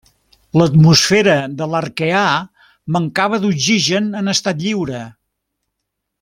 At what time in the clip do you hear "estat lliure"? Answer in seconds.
4.35-5.05